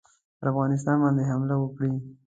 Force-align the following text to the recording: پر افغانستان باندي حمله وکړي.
پر 0.39 0.45
افغانستان 0.51 0.97
باندي 1.01 1.23
حمله 1.29 1.55
وکړي. 1.57 1.91